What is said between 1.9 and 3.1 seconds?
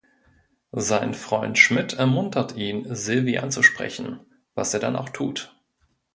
ermuntert ihn,